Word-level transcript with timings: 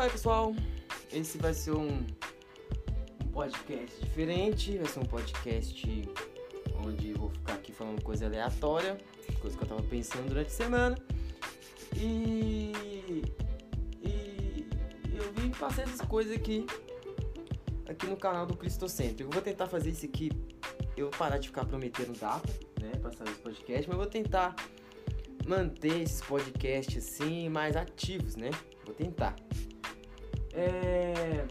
Oi 0.00 0.08
pessoal, 0.10 0.54
esse 1.12 1.38
vai 1.38 1.52
ser 1.52 1.72
um, 1.72 2.06
podcast 3.32 3.98
diferente, 4.00 4.78
vai 4.78 4.86
ser 4.86 5.00
um 5.00 5.04
podcast 5.04 6.08
onde 6.86 7.10
eu 7.10 7.18
vou 7.18 7.30
ficar 7.30 7.54
aqui 7.54 7.72
falando 7.72 8.00
coisa 8.04 8.26
aleatória, 8.26 8.96
coisa 9.40 9.56
que 9.56 9.64
eu 9.64 9.68
tava 9.68 9.82
pensando 9.82 10.28
durante 10.28 10.46
a 10.46 10.50
semana. 10.50 10.96
E, 11.96 12.72
e 14.00 14.68
eu 15.16 15.32
vim 15.32 15.50
passar 15.50 15.82
essas 15.82 16.02
coisas 16.02 16.32
aqui 16.32 16.64
aqui 17.88 18.06
no 18.06 18.16
canal 18.16 18.46
do 18.46 18.56
Cristocêntrico. 18.56 19.24
Eu 19.24 19.34
vou 19.34 19.42
tentar 19.42 19.66
fazer 19.66 19.90
isso 19.90 20.06
aqui, 20.06 20.30
eu 20.96 21.10
parar 21.10 21.38
de 21.38 21.48
ficar 21.48 21.64
prometendo 21.64 22.16
data, 22.16 22.48
né, 22.80 22.92
pra 23.02 23.10
sair 23.10 23.30
esse 23.30 23.40
podcast, 23.40 23.88
mas 23.88 23.98
eu 23.98 24.04
vou 24.04 24.06
tentar 24.06 24.54
manter 25.44 26.02
esses 26.02 26.20
podcasts 26.20 27.04
assim 27.04 27.48
mais 27.48 27.74
ativos, 27.74 28.36
né? 28.36 28.50
Vou 28.84 28.94
tentar. 28.94 29.34
É... 30.58 31.46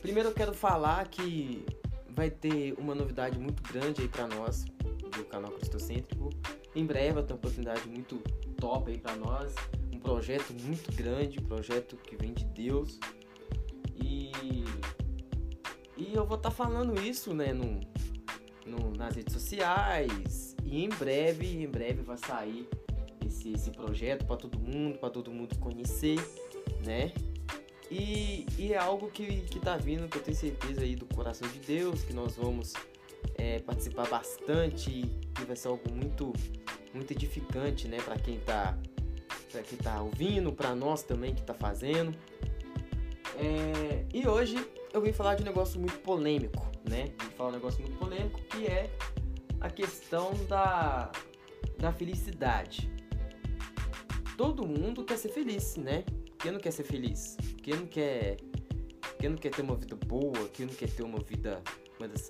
Primeiro 0.00 0.28
eu 0.28 0.34
quero 0.34 0.54
falar 0.54 1.06
que 1.08 1.64
vai 2.10 2.30
ter 2.30 2.74
uma 2.78 2.94
novidade 2.94 3.38
muito 3.38 3.62
grande 3.62 4.02
aí 4.02 4.08
para 4.08 4.28
nós 4.28 4.64
do 4.64 5.24
canal 5.24 5.50
Cristocêntrico. 5.52 6.30
Em 6.74 6.86
breve 6.86 7.14
vai 7.14 7.22
ter 7.24 7.32
uma 7.32 7.38
oportunidade 7.38 7.88
muito 7.88 8.22
top 8.56 8.90
aí 8.90 8.98
para 8.98 9.16
nós, 9.16 9.54
um 9.92 9.98
projeto 9.98 10.52
muito 10.62 10.94
grande, 10.94 11.40
um 11.40 11.44
projeto 11.44 11.96
que 11.96 12.16
vem 12.16 12.32
de 12.32 12.44
Deus. 12.44 13.00
E 13.96 14.30
e 15.96 16.14
eu 16.14 16.24
vou 16.24 16.36
estar 16.36 16.50
tá 16.50 16.54
falando 16.54 17.00
isso, 17.02 17.34
né, 17.34 17.52
no, 17.52 17.80
no, 18.64 18.92
nas 18.96 19.16
redes 19.16 19.34
sociais. 19.34 20.54
E 20.64 20.84
em 20.84 20.88
breve, 20.88 21.64
em 21.64 21.66
breve 21.66 22.02
vai 22.02 22.16
sair 22.16 22.68
esse, 23.26 23.52
esse 23.52 23.70
projeto 23.72 24.24
para 24.24 24.36
todo 24.36 24.60
mundo, 24.60 24.98
para 24.98 25.10
todo 25.10 25.32
mundo 25.32 25.58
conhecer, 25.58 26.18
né? 26.86 27.12
E, 27.90 28.46
e, 28.58 28.72
é 28.72 28.78
algo 28.78 29.08
que, 29.10 29.40
que 29.42 29.58
tá 29.58 29.76
vindo, 29.76 30.08
que 30.08 30.18
eu 30.18 30.22
tenho 30.22 30.36
certeza 30.36 30.82
aí 30.82 30.94
do 30.94 31.06
coração 31.06 31.48
de 31.48 31.58
Deus, 31.58 32.02
que 32.02 32.12
nós 32.12 32.36
vamos 32.36 32.74
é, 33.34 33.60
participar 33.60 34.06
bastante 34.08 34.90
e 34.90 35.44
vai 35.46 35.56
ser 35.56 35.68
algo 35.68 35.90
muito, 35.90 36.32
muito 36.92 37.12
edificante, 37.12 37.88
né, 37.88 37.98
para 37.98 38.18
quem 38.18 38.38
tá 38.40 38.78
para 39.50 39.62
quem 39.62 39.78
tá 39.78 40.02
ouvindo, 40.02 40.52
para 40.52 40.74
nós 40.74 41.02
também 41.02 41.34
que 41.34 41.42
tá 41.42 41.54
fazendo. 41.54 42.14
É, 43.38 44.04
e 44.12 44.28
hoje 44.28 44.56
eu 44.92 45.00
vim 45.00 45.12
falar 45.12 45.36
de 45.36 45.42
um 45.42 45.46
negócio 45.46 45.80
muito 45.80 45.98
polêmico, 46.00 46.66
né? 46.88 47.12
Vim 47.22 47.30
falar 47.30 47.50
um 47.50 47.52
negócio 47.52 47.80
muito 47.80 47.96
polêmico 47.98 48.40
que 48.42 48.66
é 48.66 48.90
a 49.60 49.70
questão 49.70 50.34
da, 50.46 51.10
da 51.78 51.92
felicidade. 51.92 52.90
Todo 54.36 54.66
mundo 54.66 55.04
quer 55.04 55.16
ser 55.16 55.30
feliz, 55.30 55.76
né? 55.76 56.04
Quem 56.38 56.52
não 56.52 56.60
quer 56.60 56.70
ser 56.70 56.84
feliz? 56.84 57.36
Quem 57.68 57.76
não 57.76 57.86
quer, 57.86 58.36
quem 59.18 59.28
não 59.28 59.36
quer 59.36 59.50
ter 59.50 59.60
uma 59.60 59.76
vida 59.76 59.94
boa? 59.94 60.48
Quem 60.54 60.64
não 60.64 60.72
quer 60.72 60.88
ter 60.88 61.02
uma 61.02 61.18
vida, 61.18 61.62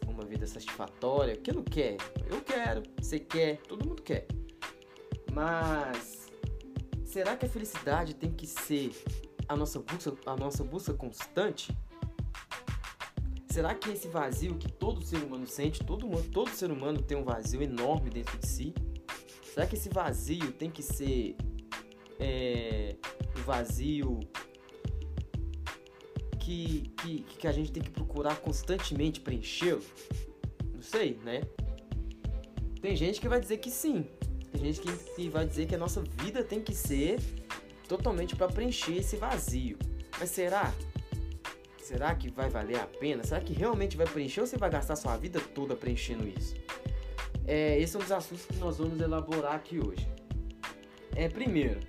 uma, 0.08 0.24
vida 0.24 0.44
satisfatória? 0.48 1.36
Quem 1.36 1.54
não 1.54 1.62
quer? 1.62 1.96
Eu 2.28 2.40
quero, 2.40 2.82
você 3.00 3.20
quer, 3.20 3.58
todo 3.58 3.86
mundo 3.86 4.02
quer. 4.02 4.26
Mas 5.32 6.26
será 7.04 7.36
que 7.36 7.46
a 7.46 7.48
felicidade 7.48 8.16
tem 8.16 8.32
que 8.32 8.48
ser 8.48 8.90
a 9.46 9.54
nossa 9.54 9.78
busca, 9.78 10.12
a 10.26 10.36
nossa 10.36 10.64
busca 10.64 10.92
constante? 10.92 11.70
Será 13.48 13.76
que 13.76 13.90
esse 13.90 14.08
vazio 14.08 14.56
que 14.56 14.72
todo 14.72 15.00
ser 15.04 15.18
humano 15.18 15.46
sente, 15.46 15.84
todo, 15.84 16.08
todo 16.32 16.50
ser 16.50 16.72
humano 16.72 17.00
tem 17.00 17.16
um 17.16 17.22
vazio 17.22 17.62
enorme 17.62 18.10
dentro 18.10 18.36
de 18.40 18.48
si? 18.48 18.74
Será 19.54 19.68
que 19.68 19.76
esse 19.76 19.88
vazio 19.88 20.50
tem 20.50 20.68
que 20.68 20.82
ser 20.82 21.36
é, 22.18 22.96
o 23.36 23.42
vazio 23.44 24.18
que, 26.48 26.92
que, 26.96 27.20
que 27.40 27.46
a 27.46 27.52
gente 27.52 27.70
tem 27.70 27.82
que 27.82 27.90
procurar 27.90 28.36
constantemente 28.36 29.20
preenchê-lo? 29.20 29.82
Não 30.74 30.80
sei, 30.80 31.20
né? 31.22 31.42
Tem 32.80 32.96
gente 32.96 33.20
que 33.20 33.28
vai 33.28 33.38
dizer 33.38 33.58
que 33.58 33.70
sim. 33.70 34.06
Tem 34.50 34.72
gente 34.72 34.80
que 34.80 35.28
vai 35.28 35.46
dizer 35.46 35.66
que 35.66 35.74
a 35.74 35.78
nossa 35.78 36.00
vida 36.00 36.42
tem 36.42 36.58
que 36.58 36.74
ser 36.74 37.20
totalmente 37.86 38.34
para 38.34 38.46
preencher 38.46 38.96
esse 38.96 39.16
vazio. 39.16 39.78
Mas 40.18 40.30
será? 40.30 40.72
Será 41.82 42.14
que 42.14 42.30
vai 42.30 42.48
valer 42.48 42.80
a 42.80 42.86
pena? 42.86 43.22
Será 43.24 43.42
que 43.42 43.52
realmente 43.52 43.94
vai 43.94 44.06
preencher 44.06 44.40
ou 44.40 44.46
você 44.46 44.56
vai 44.56 44.70
gastar 44.70 44.96
sua 44.96 45.18
vida 45.18 45.38
toda 45.54 45.76
preenchendo 45.76 46.26
isso? 46.26 46.54
É, 47.46 47.78
esse 47.78 47.94
é 47.94 47.98
um 47.98 48.02
dos 48.02 48.12
assuntos 48.12 48.46
que 48.46 48.56
nós 48.56 48.78
vamos 48.78 48.98
elaborar 48.98 49.54
aqui 49.54 49.78
hoje. 49.78 50.08
É, 51.14 51.28
primeiro, 51.28 51.80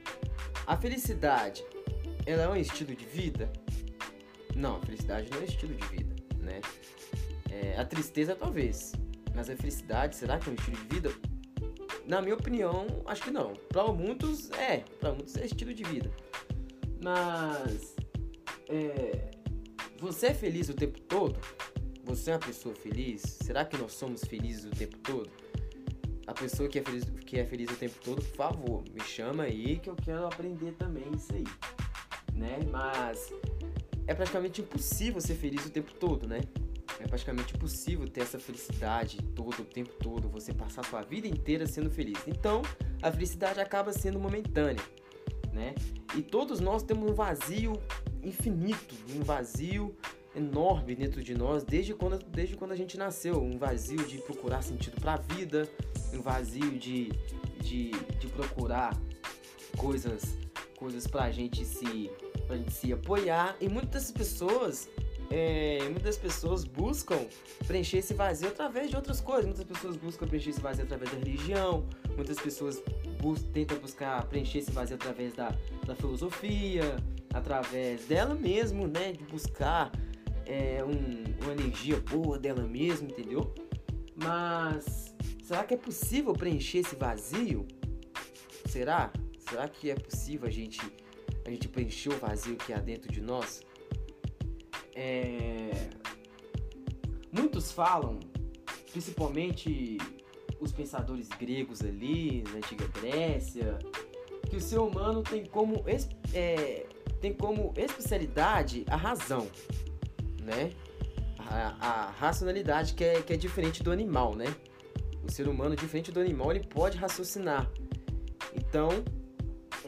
a 0.67 0.75
felicidade, 0.75 1.63
ela 2.25 2.43
é 2.43 2.47
um 2.49 2.57
estilo 2.57 2.93
de 2.93 3.05
vida? 3.05 3.49
Não, 4.59 4.75
a 4.75 4.81
felicidade 4.81 5.29
não 5.31 5.39
é 5.39 5.45
estilo 5.45 5.73
de 5.73 5.87
vida, 5.87 6.15
né? 6.37 6.59
É, 7.49 7.79
a 7.79 7.85
tristeza 7.85 8.35
talvez, 8.35 8.91
mas 9.33 9.49
a 9.49 9.55
felicidade, 9.55 10.17
será 10.17 10.37
que 10.37 10.49
é 10.49 10.51
um 10.51 10.55
estilo 10.55 10.77
de 10.77 10.95
vida? 10.95 11.11
Na 12.05 12.21
minha 12.21 12.35
opinião, 12.35 12.85
acho 13.05 13.23
que 13.23 13.31
não. 13.31 13.53
Para 13.69 13.87
muitos 13.93 14.51
é, 14.51 14.83
para 14.99 15.13
muitos 15.13 15.37
é 15.37 15.45
estilo 15.45 15.73
de 15.73 15.83
vida. 15.83 16.11
Mas 17.01 17.95
é, 18.67 19.31
você 19.97 20.27
é 20.27 20.33
feliz 20.33 20.67
o 20.67 20.73
tempo 20.73 20.99
todo? 21.01 21.39
Você 22.03 22.31
é 22.31 22.33
uma 22.33 22.39
pessoa 22.39 22.75
feliz? 22.75 23.21
Será 23.41 23.63
que 23.63 23.77
nós 23.77 23.93
somos 23.93 24.25
felizes 24.25 24.65
o 24.65 24.71
tempo 24.71 24.97
todo? 24.97 25.31
a 26.29 26.33
pessoa 26.33 26.69
que 26.69 26.77
é 26.77 26.83
feliz, 26.83 27.05
que 27.25 27.39
é 27.39 27.45
feliz 27.45 27.71
o 27.71 27.75
tempo 27.75 27.95
todo, 28.03 28.21
por 28.21 28.35
favor, 28.35 28.83
me 28.93 29.01
chama 29.01 29.43
aí 29.43 29.79
que 29.79 29.89
eu 29.89 29.95
quero 29.95 30.27
aprender 30.27 30.73
também 30.73 31.09
isso 31.15 31.33
aí, 31.33 31.43
né? 32.35 32.59
Mas 32.69 33.33
é 34.09 34.13
praticamente 34.15 34.59
impossível 34.59 35.21
ser 35.21 35.35
feliz 35.35 35.67
o 35.67 35.69
tempo 35.69 35.93
todo, 35.93 36.27
né? 36.27 36.41
É 36.99 37.07
praticamente 37.07 37.55
impossível 37.55 38.07
ter 38.07 38.21
essa 38.21 38.39
felicidade 38.39 39.21
todo 39.35 39.59
o 39.59 39.63
tempo 39.63 39.91
todo, 40.01 40.27
você 40.27 40.51
passar 40.51 40.83
sua 40.83 41.03
vida 41.03 41.27
inteira 41.27 41.67
sendo 41.67 41.91
feliz. 41.91 42.17
Então, 42.25 42.63
a 43.03 43.11
felicidade 43.11 43.59
acaba 43.59 43.93
sendo 43.93 44.19
momentânea, 44.19 44.83
né? 45.53 45.75
E 46.17 46.23
todos 46.23 46.59
nós 46.59 46.81
temos 46.81 47.11
um 47.11 47.13
vazio 47.13 47.79
infinito, 48.23 48.95
um 49.15 49.21
vazio 49.21 49.95
enorme 50.35 50.95
dentro 50.95 51.21
de 51.21 51.35
nós 51.35 51.63
desde 51.63 51.93
quando, 51.93 52.17
desde 52.17 52.55
quando 52.55 52.71
a 52.71 52.75
gente 52.75 52.97
nasceu, 52.97 53.39
um 53.39 53.59
vazio 53.59 54.03
de 54.07 54.17
procurar 54.17 54.63
sentido 54.63 54.99
para 54.99 55.13
a 55.13 55.17
vida, 55.17 55.69
um 56.11 56.21
vazio 56.21 56.79
de, 56.79 57.11
de, 57.61 57.91
de 57.91 58.27
procurar 58.27 58.99
coisas 59.77 60.35
coisas 60.79 61.05
pra 61.05 61.29
gente 61.31 61.65
se 61.65 62.09
pra 62.47 62.57
gente 62.57 62.73
se 62.73 62.91
apoiar. 62.93 63.55
E 63.59 63.67
muitas 63.67 64.11
pessoas 64.11 64.89
é, 65.29 65.87
muitas 65.89 66.17
pessoas 66.17 66.63
buscam 66.63 67.19
preencher 67.67 67.97
esse 67.97 68.13
vazio 68.13 68.47
através 68.47 68.89
de 68.89 68.95
outras 68.95 69.21
coisas. 69.21 69.45
Muitas 69.45 69.65
pessoas 69.65 69.95
buscam 69.97 70.27
preencher 70.27 70.51
esse 70.51 70.61
vazio 70.61 70.85
através 70.85 71.11
da 71.11 71.17
religião. 71.17 71.85
Muitas 72.15 72.39
pessoas 72.39 72.81
bus 73.21 73.41
tentam 73.53 73.77
buscar 73.77 74.25
preencher 74.25 74.59
esse 74.59 74.71
vazio 74.71 74.95
através 74.95 75.33
da, 75.33 75.53
da 75.85 75.95
filosofia 75.95 76.95
através 77.33 78.05
dela 78.05 78.33
mesmo 78.33 78.87
né? 78.87 79.11
De 79.11 79.23
buscar 79.25 79.91
é, 80.45 80.83
um, 80.83 81.43
uma 81.43 81.51
energia 81.51 81.99
boa 82.09 82.39
dela 82.39 82.63
mesma 82.63 83.07
entendeu? 83.07 83.53
Mas 84.15 85.09
Será 85.49 85.63
que 85.63 85.73
é 85.73 85.77
possível 85.77 86.31
preencher 86.31 86.77
esse 86.77 86.95
vazio? 86.95 87.65
Será? 88.67 89.11
Será 89.49 89.67
que 89.67 89.89
é 89.89 89.95
possível 89.95 90.47
a 90.47 90.51
gente, 90.51 90.79
a 91.45 91.49
gente 91.49 91.67
preencher 91.67 92.09
o 92.09 92.17
vazio 92.17 92.55
que 92.55 92.71
há 92.71 92.77
dentro 92.77 93.11
de 93.11 93.21
nós? 93.21 93.61
É... 94.95 95.89
Muitos 97.31 97.71
falam, 97.71 98.19
principalmente 98.91 99.97
os 100.59 100.71
pensadores 100.71 101.27
gregos 101.29 101.81
ali, 101.81 102.43
na 102.43 102.57
antiga 102.57 102.87
Grécia, 102.87 103.79
que 104.49 104.57
o 104.57 104.61
ser 104.61 104.79
humano 104.79 105.23
tem 105.23 105.45
como, 105.45 105.83
é, 106.33 106.85
tem 107.21 107.33
como 107.33 107.73
especialidade 107.77 108.83
a 108.87 108.95
razão, 108.95 109.47
né? 110.43 110.71
A, 111.37 111.87
a 111.87 112.11
racionalidade 112.11 112.93
que 112.93 113.03
é, 113.03 113.21
que 113.21 113.33
é 113.33 113.37
diferente 113.37 113.81
do 113.81 113.91
animal, 113.91 114.35
né? 114.35 114.53
o 115.29 115.31
ser 115.31 115.47
humano, 115.47 115.75
diferente 115.75 116.11
do 116.11 116.19
animal, 116.19 116.51
ele 116.51 116.65
pode 116.65 116.97
raciocinar. 116.97 117.69
Então, 118.53 118.89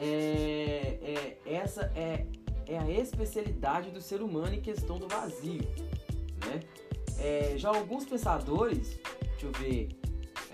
é, 0.01 1.37
é, 1.45 1.53
essa 1.53 1.91
é, 1.95 2.25
é 2.67 2.77
a 2.77 2.89
especialidade 2.89 3.91
do 3.91 4.01
ser 4.01 4.21
humano 4.21 4.53
em 4.55 4.61
questão 4.61 4.97
do 4.97 5.07
vazio. 5.07 5.61
Né? 6.45 6.59
É, 7.19 7.53
já 7.57 7.69
alguns 7.69 8.05
pensadores, 8.05 8.99
deixa 9.21 9.45
eu 9.45 9.51
ver, 9.51 9.89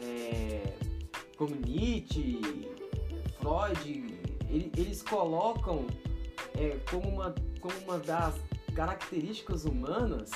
é, 0.04 0.74
como 1.38 1.56
Nietzsche, 1.56 2.42
Freud, 3.40 4.20
ele, 4.50 4.72
eles 4.76 5.02
colocam 5.02 5.88
é, 6.58 6.78
como, 6.92 7.08
uma, 7.08 7.34
como 7.62 7.78
uma 7.86 8.00
das 8.00 8.36
características 8.76 9.66
humanas 9.66 10.30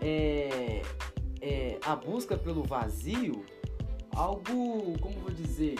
é, 0.00 0.82
é, 1.40 1.78
a 1.84 1.94
busca 1.94 2.36
pelo 2.36 2.62
vazio 2.64 3.44
algo, 4.14 4.98
como 5.00 5.20
vou 5.20 5.30
dizer, 5.30 5.76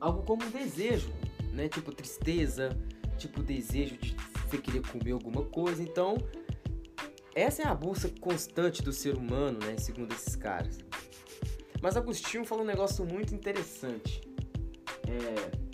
algo 0.00 0.22
como 0.22 0.44
um 0.44 0.50
desejo, 0.50 1.10
né? 1.56 1.68
Tipo 1.68 1.92
tristeza, 1.92 2.76
tipo 3.18 3.42
desejo 3.42 3.96
de 3.96 4.14
você 4.46 4.58
querer 4.58 4.82
comer 4.82 5.12
alguma 5.12 5.44
coisa. 5.44 5.82
Então, 5.82 6.16
essa 7.34 7.62
é 7.62 7.66
a 7.66 7.74
busca 7.74 8.08
constante 8.20 8.82
do 8.82 8.92
ser 8.92 9.16
humano, 9.16 9.58
né, 9.58 9.76
segundo 9.76 10.12
esses 10.14 10.34
caras. 10.36 10.78
Mas 11.82 11.96
Agostinho 11.96 12.44
fala 12.44 12.62
um 12.62 12.64
negócio 12.64 13.04
muito 13.04 13.34
interessante. 13.34 14.22
É, 15.06 15.66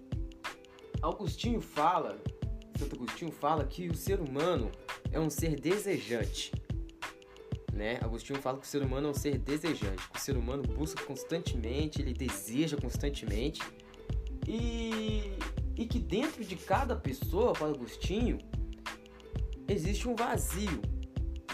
Agostinho 1.01 1.61
fala, 1.61 2.21
Santo 2.77 2.97
Agostinho 2.97 3.31
fala 3.31 3.65
que 3.65 3.89
o 3.89 3.95
ser 3.95 4.21
humano 4.21 4.73
é 5.13 5.21
um 5.21 5.31
ser 5.31 5.55
desejante. 5.55 6.53
Né? 7.73 7.99
Agostinho 8.03 8.41
fala 8.43 8.59
que 8.59 8.67
o 8.67 8.69
ser 8.69 8.83
humano 8.83 9.09
é 9.09 9.11
um 9.13 9.15
ser 9.15 9.39
desejante, 9.39 10.11
que 10.11 10.19
o 10.19 10.21
ser 10.21 10.37
humano 10.37 10.63
busca 10.63 11.03
constantemente, 11.05 12.03
ele 12.03 12.13
deseja 12.13 12.77
constantemente. 12.77 13.63
E, 14.47 15.33
e 15.77 15.87
que 15.87 15.99
dentro 15.99 16.45
de 16.45 16.57
cada 16.57 16.95
pessoa, 16.97 17.53
para 17.53 17.69
Agostinho, 17.69 18.39
existe 19.69 20.09
um 20.09 20.15
vazio. 20.15 20.81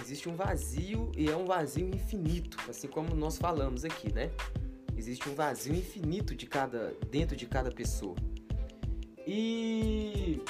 Existe 0.01 0.29
um 0.29 0.35
vazio 0.35 1.11
e 1.17 1.29
é 1.29 1.37
um 1.37 1.45
vazio 1.45 1.89
infinito, 1.89 2.57
assim 2.69 2.89
como 2.89 3.15
nós 3.15 3.37
falamos 3.37 3.85
aqui, 3.85 4.13
né? 4.13 4.31
Existe 4.97 5.29
um 5.29 5.35
vazio 5.35 5.75
infinito 5.75 6.35
de 6.35 6.47
cada 6.47 6.95
dentro 7.11 7.37
de 7.37 7.47
cada 7.47 7.71
pessoa. 7.71 8.17
E, 9.27 10.41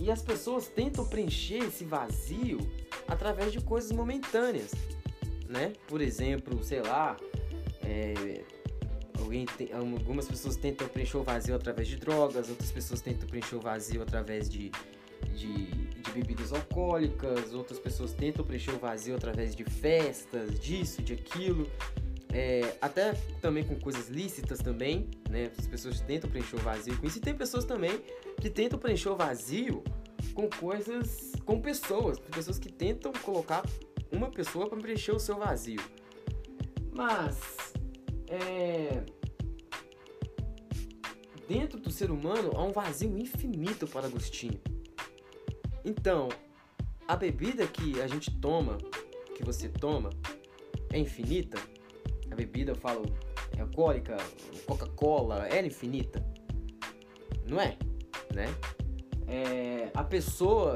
e 0.00 0.10
as 0.10 0.22
pessoas 0.22 0.66
tentam 0.66 1.06
preencher 1.06 1.58
esse 1.58 1.84
vazio 1.84 2.58
através 3.06 3.52
de 3.52 3.60
coisas 3.60 3.92
momentâneas, 3.92 4.72
né? 5.48 5.72
Por 5.86 6.00
exemplo, 6.00 6.62
sei 6.64 6.82
lá, 6.82 7.16
é, 7.82 8.42
alguém 9.18 9.46
tem, 9.46 9.72
algumas 9.72 10.26
pessoas 10.26 10.56
tentam 10.56 10.88
preencher 10.88 11.16
o 11.16 11.22
vazio 11.22 11.54
através 11.54 11.88
de 11.88 11.96
drogas, 11.96 12.48
outras 12.48 12.70
pessoas 12.70 13.00
tentam 13.00 13.28
preencher 13.28 13.56
o 13.56 13.60
vazio 13.60 14.02
através 14.02 14.48
de, 14.48 14.70
de, 15.34 15.66
de 15.66 16.10
bebidas 16.12 16.52
alcoólicas, 16.52 17.52
outras 17.52 17.78
pessoas 17.78 18.12
tentam 18.12 18.44
preencher 18.44 18.72
o 18.72 18.78
vazio 18.78 19.16
através 19.16 19.54
de 19.54 19.64
festas, 19.64 20.58
disso, 20.58 21.02
de 21.02 21.14
aquilo. 21.14 21.68
É, 22.30 22.76
até 22.82 23.14
também 23.40 23.64
com 23.64 23.78
coisas 23.80 24.08
lícitas 24.08 24.58
também, 24.58 25.08
né? 25.30 25.50
As 25.58 25.66
pessoas 25.66 26.00
tentam 26.02 26.28
preencher 26.28 26.56
o 26.56 26.58
vazio 26.58 26.96
com 26.98 27.06
isso. 27.06 27.16
E 27.16 27.20
tem 27.22 27.34
pessoas 27.34 27.64
também 27.64 28.02
que 28.38 28.50
tentam 28.50 28.78
preencher 28.78 29.08
o 29.08 29.16
vazio 29.16 29.82
com 30.34 30.48
coisas, 30.50 31.32
com 31.46 31.58
pessoas. 31.60 32.18
Pessoas 32.18 32.58
que 32.58 32.70
tentam 32.70 33.12
colocar 33.22 33.64
uma 34.12 34.30
pessoa 34.30 34.68
para 34.68 34.78
preencher 34.78 35.12
o 35.12 35.18
seu 35.18 35.38
vazio. 35.38 35.80
Mas, 36.92 37.67
é, 38.28 39.04
dentro 41.48 41.80
do 41.80 41.90
ser 41.90 42.10
humano 42.10 42.52
há 42.54 42.62
um 42.62 42.72
vazio 42.72 43.16
infinito 43.18 43.86
para 43.86 44.06
Agostinho. 44.06 44.60
Então, 45.84 46.28
a 47.06 47.16
bebida 47.16 47.66
que 47.66 48.00
a 48.00 48.06
gente 48.06 48.30
toma, 48.30 48.78
que 49.34 49.44
você 49.44 49.68
toma, 49.68 50.10
é 50.92 50.98
infinita? 50.98 51.58
a 52.30 52.34
bebida, 52.34 52.72
eu 52.72 52.76
falo, 52.76 53.06
é 53.56 53.62
alcoólica, 53.62 54.16
Coca-Cola, 54.66 55.48
é 55.48 55.64
infinita. 55.64 56.24
Não 57.46 57.60
é, 57.60 57.76
né? 58.34 58.46
É, 59.26 59.90
a 59.94 60.04
pessoa 60.04 60.74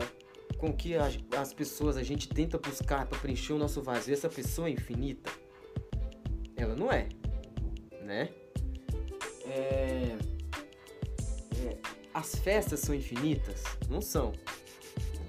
com 0.57 0.73
que 0.73 0.95
as 0.97 1.53
pessoas 1.53 1.97
a 1.97 2.03
gente 2.03 2.29
tenta 2.29 2.57
buscar 2.59 3.07
para 3.07 3.19
preencher 3.19 3.53
o 3.53 3.59
nosso 3.59 3.83
vazio, 3.83 4.15
essa 4.15 4.29
pessoa 4.29 4.69
é 4.69 4.71
infinita? 4.71 5.31
Ela 6.57 6.75
não 6.75 6.91
é, 6.91 7.09
né? 8.12 8.29
É, 9.47 10.17
é, 11.56 11.76
as 12.12 12.35
festas 12.37 12.81
são 12.81 12.94
infinitas? 12.94 13.64
Não 13.88 14.03
são. 14.03 14.32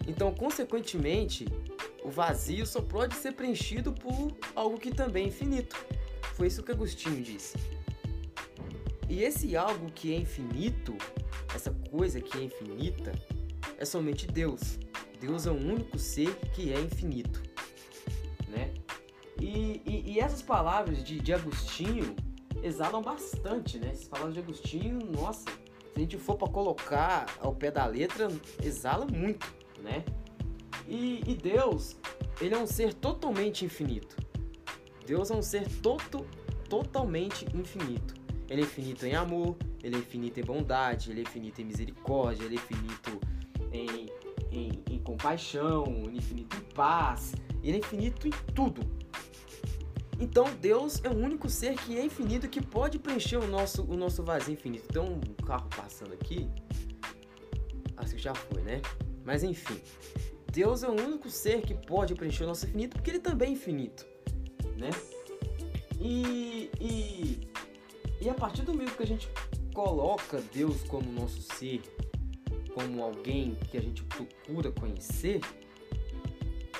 Então, 0.05 0.33
consequentemente, 0.33 1.47
o 2.03 2.09
vazio 2.09 2.65
só 2.65 2.81
pode 2.81 3.15
ser 3.15 3.31
preenchido 3.33 3.93
por 3.93 4.35
algo 4.53 4.77
que 4.77 4.91
também 4.91 5.25
é 5.25 5.27
infinito. 5.27 5.75
Foi 6.33 6.47
isso 6.47 6.61
que 6.61 6.71
Agostinho 6.71 7.23
disse. 7.23 7.57
E 9.09 9.23
esse 9.23 9.55
algo 9.55 9.89
que 9.91 10.13
é 10.13 10.17
infinito, 10.17 10.95
essa 11.55 11.71
coisa 11.89 12.19
que 12.19 12.37
é 12.37 12.43
infinita, 12.43 13.13
é 13.77 13.85
somente 13.85 14.27
Deus. 14.27 14.77
Deus 15.21 15.45
é 15.45 15.51
o 15.51 15.55
único 15.55 15.97
ser 15.97 16.35
que 16.53 16.73
é 16.73 16.81
infinito, 16.81 17.41
né? 18.49 18.73
E, 19.39 19.81
e, 19.85 20.13
e 20.13 20.19
essas 20.19 20.41
palavras 20.41 21.01
de, 21.01 21.19
de 21.19 21.31
Agostinho 21.31 22.13
exalam 22.63 23.01
bastante, 23.01 23.77
né? 23.77 23.89
Essas 23.91 24.07
palavras 24.07 24.33
de 24.33 24.39
Agostinho, 24.39 24.99
nossa, 25.11 25.43
se 25.43 25.97
a 25.97 25.99
gente 25.99 26.17
for 26.17 26.37
para 26.37 26.47
colocar 26.47 27.25
ao 27.39 27.53
pé 27.53 27.69
da 27.69 27.85
letra, 27.85 28.29
exala 28.63 29.05
muito, 29.05 29.53
né? 29.83 30.03
E, 30.87 31.21
e 31.27 31.35
Deus, 31.35 31.97
ele 32.41 32.55
é 32.55 32.57
um 32.57 32.65
ser 32.65 32.93
totalmente 32.93 33.65
infinito. 33.65 34.15
Deus 35.05 35.29
é 35.29 35.35
um 35.35 35.41
ser 35.41 35.67
toto, 35.81 36.25
totalmente 36.69 37.45
infinito. 37.53 38.15
Ele 38.49 38.61
é 38.61 38.63
infinito 38.63 39.05
em 39.05 39.15
amor, 39.15 39.55
ele 39.83 39.95
é 39.95 39.99
infinito 39.99 40.39
em 40.39 40.43
bondade, 40.43 41.11
ele 41.11 41.19
é 41.19 41.23
infinito 41.23 41.61
em 41.61 41.65
misericórdia, 41.65 42.45
ele 42.45 42.55
é 42.55 42.59
infinito 42.59 43.19
em, 43.71 44.09
em, 44.51 44.83
em 44.89 44.99
compaixão, 44.99 45.85
ele 45.87 46.15
é 46.15 46.17
infinito 46.17 46.55
em 46.55 46.73
paz, 46.73 47.33
ele 47.61 47.77
é 47.77 47.79
infinito 47.79 48.27
em 48.27 48.31
tudo. 48.53 48.81
Então 50.19 50.45
Deus 50.61 51.03
é 51.03 51.09
o 51.09 51.15
único 51.15 51.49
ser 51.49 51.75
que 51.75 51.97
é 51.97 52.05
infinito 52.05 52.47
que 52.47 52.61
pode 52.61 52.99
preencher 52.99 53.37
o 53.37 53.47
nosso, 53.47 53.83
o 53.83 53.95
nosso 53.95 54.23
vazio 54.23 54.53
infinito. 54.53 54.85
Então 54.89 55.13
um 55.13 55.45
carro 55.45 55.67
passando 55.75 56.13
aqui, 56.13 56.49
acho 57.97 58.15
que 58.15 58.21
já 58.21 58.33
foi, 58.33 58.61
né? 58.61 58.81
Mas 59.25 59.43
enfim, 59.43 59.79
Deus 60.51 60.83
é 60.83 60.87
o 60.87 60.91
único 60.91 61.29
ser 61.29 61.61
que 61.61 61.73
pode 61.73 62.13
preencher 62.15 62.43
o 62.43 62.47
nosso 62.47 62.65
infinito 62.65 62.95
porque 62.95 63.09
ele 63.09 63.19
também 63.19 63.49
é 63.49 63.51
infinito 63.53 64.13
né? 64.77 64.89
E, 65.99 66.69
e, 66.79 67.47
e 68.21 68.29
a 68.29 68.33
partir 68.33 68.63
do 68.63 68.73
momento 68.73 68.95
que 68.95 69.03
a 69.03 69.07
gente 69.07 69.29
coloca 69.73 70.41
Deus 70.53 70.83
como 70.83 71.11
nosso 71.11 71.41
ser, 71.41 71.81
como 72.73 73.03
alguém 73.03 73.55
que 73.69 73.77
a 73.77 73.81
gente 73.81 74.03
procura 74.03 74.71
conhecer, 74.71 75.39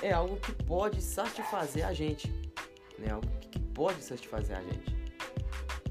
é 0.01 0.11
algo 0.11 0.37
que 0.37 0.51
pode 0.63 1.01
satisfazer 1.01 1.85
a 1.85 1.93
gente, 1.93 2.31
né? 2.99 3.11
Algo 3.11 3.27
que 3.51 3.59
pode 3.59 4.01
satisfazer 4.03 4.57
a 4.57 4.61
gente. 4.61 4.95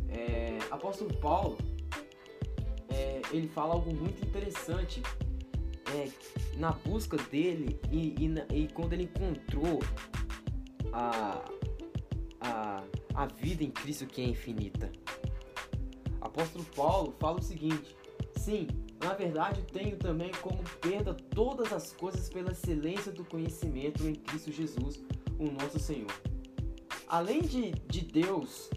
É, 0.08 0.58
apóstolo 0.70 1.12
Paulo, 1.18 1.58
é, 2.88 3.22
ele 3.32 3.48
fala 3.48 3.74
algo 3.74 3.94
muito 3.94 4.24
interessante 4.24 5.02
é, 5.94 6.08
na 6.58 6.72
busca 6.72 7.16
dele 7.16 7.78
e, 7.90 8.14
e, 8.18 8.62
e 8.64 8.68
quando 8.68 8.92
ele 8.92 9.04
encontrou 9.04 9.80
a, 10.92 11.42
a, 12.40 12.84
a 13.14 13.26
vida 13.26 13.64
em 13.64 13.70
Cristo 13.70 14.06
que 14.06 14.20
é 14.20 14.24
infinita. 14.24 14.90
Apóstolo 16.20 16.64
Paulo 16.76 17.14
fala 17.18 17.38
o 17.38 17.42
seguinte: 17.42 17.96
sim, 18.36 18.68
na 19.02 19.14
verdade 19.14 19.62
tenho 19.72 19.96
também 19.96 20.30
como 20.40 20.62
perda 20.80 21.14
todas 21.14 21.72
as 21.72 21.92
coisas 21.92 22.28
pela 22.28 22.52
excelência 22.52 23.10
do 23.12 23.24
conhecimento 23.24 24.06
em 24.06 24.14
Cristo 24.14 24.52
Jesus, 24.52 25.02
o 25.38 25.50
nosso 25.50 25.78
Senhor. 25.78 26.12
Além 27.12 27.42
de, 27.42 27.72
de 27.72 28.00
Deus 28.00 28.70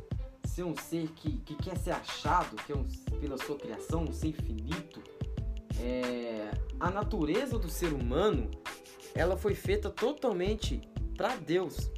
ser 0.46 0.64
um 0.66 0.76
ser 0.76 1.08
que, 1.12 1.38
que 1.38 1.56
quer 1.56 1.78
ser 1.78 1.92
achado, 1.92 2.58
que 2.58 2.74
é 2.74 2.76
um, 2.76 2.84
pela 3.22 3.38
sua 3.38 3.58
criação, 3.58 4.04
um 4.04 4.12
ser 4.12 4.28
infinito, 4.28 5.02
é, 5.80 6.52
a 6.78 6.92
natureza 6.92 7.58
do 7.58 7.70
ser 7.70 7.94
humano 7.94 8.52
ela 9.14 9.38
foi 9.38 9.56
feita 9.56 9.90
totalmente 9.90 10.82
para 11.16 11.38
Deus. 11.38 11.90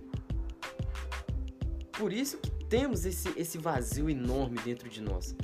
Por 1.93 2.13
isso 2.13 2.37
que 2.37 2.51
temos 2.65 3.03
esse, 3.03 3.33
esse 3.35 3.57
vazio 3.57 4.07
enorme 4.07 4.59
dentro 4.59 4.87
de 4.87 5.01
nós. 5.01 5.35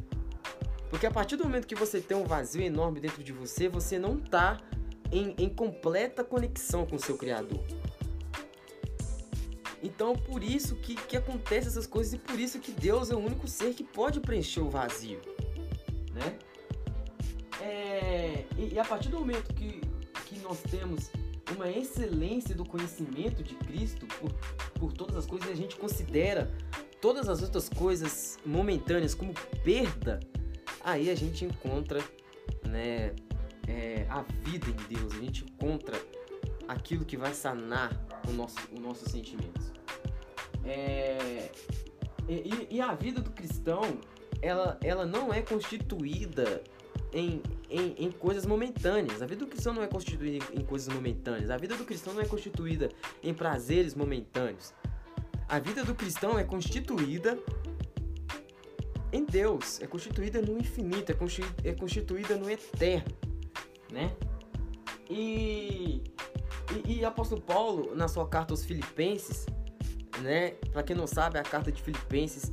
Porque 0.91 1.07
a 1.07 1.11
partir 1.11 1.37
do 1.37 1.43
momento 1.43 1.65
que 1.65 1.73
você 1.73 1.99
tem 2.01 2.15
um 2.15 2.25
vazio 2.25 2.61
enorme 2.61 2.99
dentro 2.99 3.23
de 3.23 3.33
você, 3.33 3.67
você 3.67 3.97
não 3.97 4.19
está 4.19 4.61
em, 5.11 5.33
em 5.39 5.49
completa 5.49 6.23
conexão 6.23 6.85
com 6.85 6.97
o 6.97 6.99
seu 6.99 7.17
Criador. 7.17 7.63
Então, 9.83 10.15
por 10.15 10.41
isso 10.41 10.75
que, 10.77 10.95
que 10.95 11.17
acontece 11.17 11.67
essas 11.67 11.85
coisas 11.85 12.13
e 12.13 12.17
por 12.17 12.39
isso 12.39 12.57
que 12.57 12.71
Deus 12.71 13.11
é 13.11 13.15
o 13.15 13.19
único 13.19 13.47
ser 13.49 13.73
que 13.73 13.83
pode 13.83 14.21
preencher 14.21 14.61
o 14.61 14.69
vazio, 14.69 15.19
né? 16.13 16.39
É, 17.61 18.45
e, 18.57 18.73
e, 18.73 18.79
a 18.79 18.85
partir 18.85 19.09
do 19.09 19.19
momento 19.19 19.53
que, 19.53 19.81
que 20.25 20.39
nós 20.39 20.61
temos 20.61 21.11
uma 21.55 21.69
excelência 21.69 22.55
do 22.55 22.65
conhecimento 22.65 23.43
de 23.43 23.55
Cristo 23.55 24.05
por, 24.05 24.33
por 24.73 24.93
todas 24.93 25.17
as 25.17 25.25
coisas 25.25 25.49
a 25.49 25.55
gente 25.55 25.75
considera 25.75 26.51
todas 27.01 27.27
as 27.27 27.41
outras 27.41 27.67
coisas 27.67 28.39
momentâneas 28.45 29.13
como 29.13 29.33
perda, 29.63 30.21
aí 30.81 31.09
a 31.09 31.15
gente 31.15 31.43
encontra 31.43 32.01
né, 32.65 33.13
é, 33.67 34.05
a 34.09 34.21
vida 34.21 34.67
em 34.69 34.95
Deus, 34.95 35.13
a 35.13 35.19
gente 35.19 35.43
encontra 35.43 36.01
aquilo 36.67 37.03
que 37.03 37.17
vai 37.17 37.33
sanar 37.33 37.91
o 38.27 38.31
nosso, 38.31 38.57
os 38.71 38.79
nossos 38.79 39.11
sentimentos. 39.11 39.71
É, 40.65 41.51
e, 42.27 42.67
e, 42.71 42.81
a 42.81 42.93
vida 42.93 43.21
do 43.21 43.31
cristão, 43.31 43.81
ela, 44.41 44.79
ela 44.81 45.05
não 45.05 45.33
é 45.33 45.41
constituída 45.41 46.63
em, 47.11 47.41
em, 47.69 47.95
em, 47.97 48.11
coisas 48.11 48.45
momentâneas. 48.45 49.21
A 49.21 49.25
vida 49.25 49.45
do 49.45 49.47
cristão 49.47 49.73
não 49.73 49.83
é 49.83 49.87
constituída 49.87 50.45
em 50.53 50.63
coisas 50.63 50.93
momentâneas. 50.93 51.49
A 51.49 51.57
vida 51.57 51.75
do 51.75 51.83
cristão 51.83 52.13
não 52.13 52.21
é 52.21 52.25
constituída 52.25 52.89
em 53.21 53.33
prazeres 53.33 53.93
momentâneos. 53.93 54.73
A 55.47 55.59
vida 55.59 55.83
do 55.83 55.93
cristão 55.93 56.39
é 56.39 56.43
constituída 56.43 57.37
em 59.11 59.25
Deus, 59.25 59.79
é 59.81 59.85
constituída 59.85 60.41
no 60.41 60.57
infinito, 60.57 61.11
é 61.11 61.15
constituída, 61.15 61.69
é 61.69 61.73
constituída 61.73 62.35
no 62.35 62.49
eterno, 62.49 63.15
né? 63.91 64.11
E, 65.07 66.01
e, 66.85 66.99
e 66.99 67.05
apóstolo 67.05 67.41
Paulo, 67.41 67.95
na 67.95 68.07
sua 68.07 68.27
carta 68.27 68.53
aos 68.53 68.63
Filipenses, 68.63 69.45
né? 70.21 70.51
Para 70.71 70.83
quem 70.83 70.95
não 70.95 71.07
sabe, 71.07 71.37
a 71.39 71.43
carta 71.43 71.71
de 71.71 71.81
Filipenses 71.81 72.51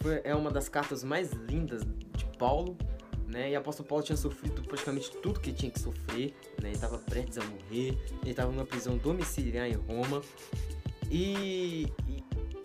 foi, 0.00 0.20
é 0.24 0.34
uma 0.34 0.50
das 0.50 0.68
cartas 0.68 1.02
mais 1.02 1.32
lindas 1.32 1.82
de 2.16 2.24
Paulo, 2.38 2.76
né? 3.26 3.50
E 3.50 3.56
apóstolo 3.56 3.88
Paulo 3.88 4.04
tinha 4.04 4.16
sofrido 4.16 4.62
praticamente 4.62 5.10
tudo 5.18 5.40
que 5.40 5.52
tinha 5.52 5.70
que 5.70 5.78
sofrer, 5.78 6.34
né? 6.60 6.68
Ele 6.68 6.72
estava 6.72 6.98
prestes 6.98 7.38
a 7.38 7.44
morrer, 7.44 7.98
ele 8.22 8.30
estava 8.30 8.50
numa 8.50 8.66
prisão 8.66 8.96
domiciliar 8.96 9.68
em 9.68 9.74
Roma. 9.74 10.22
E, 11.10 11.92
e, 12.06 12.24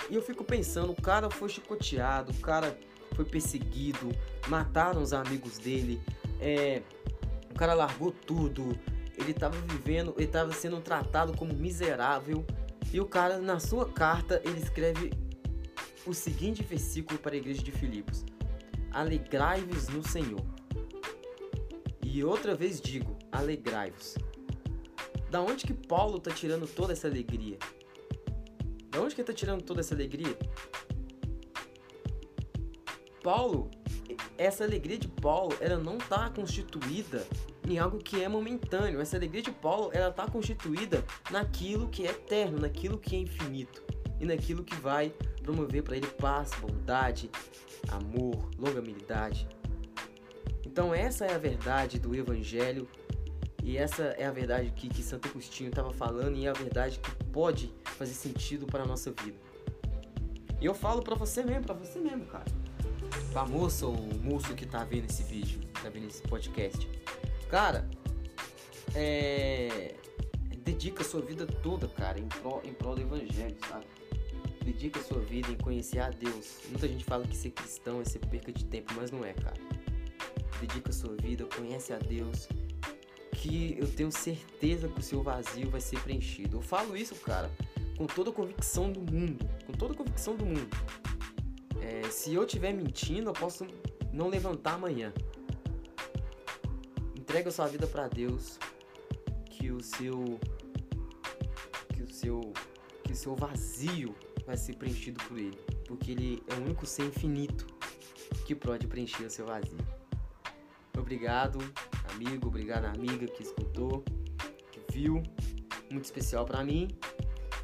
e, 0.09 0.15
eu 0.15 0.21
fico 0.21 0.43
pensando, 0.43 0.91
o 0.91 1.01
cara 1.01 1.29
foi 1.29 1.49
chicoteado, 1.49 2.31
o 2.31 2.35
cara 2.39 2.77
foi 3.15 3.25
perseguido, 3.25 4.09
mataram 4.47 5.01
os 5.01 5.13
amigos 5.13 5.57
dele, 5.57 6.01
é, 6.39 6.81
o 7.51 7.55
cara 7.55 7.73
largou 7.73 8.11
tudo, 8.11 8.77
ele 9.23 9.31
estava 9.31 9.57
vivendo, 9.61 10.13
ele 10.17 10.25
estava 10.25 10.51
sendo 10.51 10.79
tratado 10.81 11.35
como 11.35 11.53
miserável. 11.53 12.45
E 12.91 12.99
o 12.99 13.05
cara, 13.05 13.39
na 13.39 13.59
sua 13.59 13.89
carta, 13.89 14.41
ele 14.43 14.59
escreve 14.59 15.11
o 16.05 16.13
seguinte 16.13 16.63
versículo 16.63 17.17
para 17.19 17.33
a 17.33 17.37
igreja 17.37 17.63
de 17.63 17.71
Filipos: 17.71 18.23
Alegrai-vos 18.91 19.87
no 19.89 20.07
Senhor. 20.07 20.43
E 22.03 22.23
outra 22.23 22.53
vez 22.53 22.79
digo, 22.79 23.17
alegrai-vos. 23.31 24.15
Da 25.31 25.41
onde 25.41 25.65
que 25.65 25.73
Paulo 25.73 26.17
está 26.17 26.29
tirando 26.29 26.67
toda 26.67 26.93
essa 26.93 27.07
alegria? 27.07 27.57
Da 28.91 29.01
onde 29.01 29.15
que 29.15 29.21
ele 29.21 29.29
está 29.29 29.33
tirando 29.33 29.63
toda 29.63 29.79
essa 29.79 29.95
alegria? 29.95 30.37
Paulo, 33.23 33.71
essa 34.37 34.63
alegria 34.63 34.99
de 34.99 35.07
Paulo, 35.07 35.55
ela 35.59 35.77
não 35.77 35.97
está 35.97 36.29
constituída 36.29 37.25
em 37.67 37.79
algo 37.79 37.97
que 37.97 38.21
é 38.21 38.27
momentâneo. 38.27 38.99
Essa 38.99 39.17
alegria 39.17 39.41
de 39.41 39.51
Paulo, 39.51 39.89
ela 39.93 40.09
está 40.09 40.27
constituída 40.27 41.03
naquilo 41.31 41.89
que 41.89 42.05
é 42.05 42.11
eterno, 42.11 42.59
naquilo 42.59 42.97
que 42.97 43.15
é 43.15 43.19
infinito 43.19 43.83
e 44.19 44.25
naquilo 44.25 44.63
que 44.63 44.75
vai 44.75 45.13
promover 45.41 45.83
para 45.83 45.97
ele 45.97 46.07
paz, 46.07 46.51
bondade, 46.59 47.29
amor, 47.89 48.49
longanimidade. 48.57 49.47
Então 50.65 50.93
essa 50.93 51.25
é 51.25 51.35
a 51.35 51.37
verdade 51.37 51.99
do 51.99 52.15
Evangelho 52.15 52.87
e 53.61 53.77
essa 53.77 54.03
é 54.17 54.25
a 54.25 54.31
verdade 54.31 54.71
que, 54.71 54.89
que 54.89 55.03
Santo 55.03 55.27
Agostinho 55.27 55.69
estava 55.69 55.93
falando 55.93 56.35
e 56.35 56.47
é 56.47 56.49
a 56.49 56.53
verdade 56.53 56.99
que 56.99 57.23
pode 57.25 57.73
fazer 57.83 58.13
sentido 58.13 58.65
para 58.65 58.83
a 58.83 58.85
nossa 58.85 59.11
vida. 59.11 59.37
E 60.59 60.65
eu 60.65 60.73
falo 60.73 61.01
para 61.01 61.15
você 61.15 61.43
mesmo, 61.43 61.63
para 61.65 61.75
você 61.75 61.99
mesmo, 61.99 62.25
cara. 62.25 62.45
Pra 63.31 63.45
moça 63.45 63.85
ou 63.85 63.95
moço 64.21 64.53
que 64.55 64.65
tá 64.65 64.83
vendo 64.83 65.05
esse 65.05 65.23
vídeo, 65.23 65.59
tá 65.81 65.89
vendo 65.89 66.07
esse 66.07 66.21
podcast. 66.23 66.89
Cara, 67.53 67.87
é... 68.95 69.93
Dedica 70.63 71.03
sua 71.03 71.21
vida 71.21 71.45
toda, 71.45 71.87
cara, 71.87 72.19
em 72.19 72.27
prol, 72.27 72.63
em 72.65 72.73
prol 72.73 72.95
do 72.95 73.01
evangelho, 73.01 73.55
sabe? 73.69 73.85
Dedica 74.65 74.99
sua 75.03 75.19
vida 75.19 75.51
em 75.51 75.57
conhecer 75.57 75.99
a 75.99 76.09
Deus. 76.09 76.61
Muita 76.69 76.87
gente 76.87 77.05
fala 77.05 77.27
que 77.27 77.37
ser 77.37 77.51
cristão 77.51 78.01
é 78.01 78.05
ser 78.05 78.25
perca 78.25 78.51
de 78.51 78.65
tempo, 78.65 78.91
mas 78.95 79.11
não 79.11 79.23
é, 79.23 79.33
cara. 79.33 79.55
Dedica 80.61 80.91
sua 80.91 81.15
vida, 81.17 81.45
conhece 81.55 81.93
a 81.93 81.99
Deus, 81.99 82.49
que 83.33 83.77
eu 83.77 83.87
tenho 83.87 84.11
certeza 84.11 84.87
que 84.87 84.99
o 84.99 85.03
seu 85.03 85.21
vazio 85.21 85.69
vai 85.69 85.79
ser 85.79 85.99
preenchido. 85.99 86.57
Eu 86.57 86.61
falo 86.63 86.97
isso, 86.97 87.13
cara, 87.17 87.51
com 87.95 88.07
toda 88.07 88.31
a 88.31 88.33
convicção 88.33 88.91
do 88.91 88.99
mundo, 88.99 89.47
com 89.67 89.73
toda 89.73 89.93
a 89.93 89.95
convicção 89.95 90.35
do 90.35 90.43
mundo. 90.43 90.75
É, 91.79 92.09
se 92.09 92.33
eu 92.33 92.45
estiver 92.45 92.73
mentindo, 92.73 93.29
eu 93.29 93.33
posso 93.33 93.67
não 94.11 94.27
levantar 94.27 94.73
amanhã. 94.73 95.13
Entrega 97.33 97.49
sua 97.49 97.65
vida 97.65 97.87
para 97.87 98.07
Deus, 98.07 98.59
que 99.49 99.71
o 99.71 99.81
seu 99.81 100.39
que 101.91 102.03
o 102.03 102.07
seu 102.07 102.53
que 103.03 103.11
o 103.11 103.15
seu 103.15 103.35
vazio 103.35 104.15
vai 104.45 104.55
ser 104.55 104.75
preenchido 104.75 105.19
por 105.23 105.39
ele, 105.39 105.57
porque 105.87 106.11
ele 106.11 106.43
é 106.47 106.53
o 106.53 106.61
único 106.61 106.85
ser 106.85 107.05
infinito 107.05 107.65
que 108.45 108.53
pode 108.53 108.85
preencher 108.85 109.23
o 109.23 109.31
seu 109.31 109.47
vazio. 109.47 109.79
Obrigado, 110.95 111.57
amigo, 112.13 112.49
obrigado 112.49 112.85
amiga 112.85 113.25
que 113.25 113.41
escutou, 113.41 114.05
que 114.71 114.93
viu, 114.93 115.23
muito 115.89 116.05
especial 116.05 116.45
para 116.45 116.63
mim. 116.63 116.87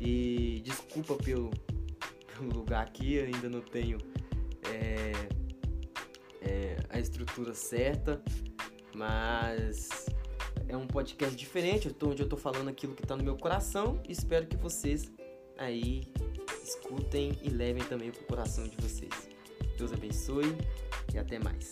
E 0.02 0.64
desculpa 0.66 1.14
pelo, 1.14 1.52
pelo 2.36 2.52
lugar 2.56 2.88
aqui, 2.88 3.20
ainda 3.20 3.48
não 3.48 3.62
tenho 3.62 4.00
é, 4.64 5.12
é, 6.42 6.78
a 6.90 7.00
estrutura 7.00 7.54
certa, 7.54 8.20
mas 9.00 10.10
é 10.68 10.76
um 10.76 10.86
podcast 10.86 11.34
diferente, 11.34 11.88
eu 11.88 11.94
tô, 11.94 12.10
onde 12.10 12.22
eu 12.22 12.28
tô 12.28 12.36
falando 12.36 12.68
aquilo 12.68 12.94
que 12.94 13.02
tá 13.02 13.16
no 13.16 13.24
meu 13.24 13.38
coração 13.38 14.04
espero 14.10 14.46
que 14.46 14.58
vocês 14.58 15.10
aí 15.58 16.04
escutem 16.62 17.32
e 17.42 17.50
levem 17.50 17.84
também 17.86 18.12
pro 18.12 18.26
coração 18.26 18.66
de 18.68 18.76
vocês. 18.76 19.30
Deus 19.78 19.94
abençoe 19.94 20.54
e 21.14 21.18
até 21.18 21.40
mais. 21.40 21.72